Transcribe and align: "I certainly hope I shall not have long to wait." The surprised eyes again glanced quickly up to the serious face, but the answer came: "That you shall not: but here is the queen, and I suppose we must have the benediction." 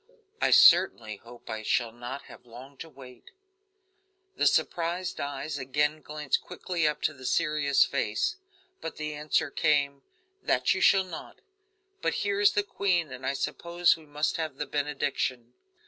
"I 0.41 0.49
certainly 0.49 1.17
hope 1.17 1.47
I 1.47 1.61
shall 1.61 1.91
not 1.91 2.23
have 2.23 2.47
long 2.47 2.75
to 2.77 2.89
wait." 2.89 3.29
The 4.35 4.47
surprised 4.47 5.19
eyes 5.19 5.59
again 5.59 6.01
glanced 6.01 6.41
quickly 6.41 6.87
up 6.87 7.03
to 7.03 7.13
the 7.13 7.23
serious 7.23 7.85
face, 7.85 8.37
but 8.81 8.95
the 8.95 9.13
answer 9.13 9.51
came: 9.51 10.01
"That 10.41 10.73
you 10.73 10.81
shall 10.81 11.03
not: 11.03 11.37
but 12.01 12.15
here 12.25 12.39
is 12.39 12.53
the 12.53 12.63
queen, 12.63 13.11
and 13.11 13.27
I 13.27 13.33
suppose 13.35 13.95
we 13.95 14.07
must 14.07 14.37
have 14.37 14.55
the 14.55 14.65
benediction." 14.65 15.53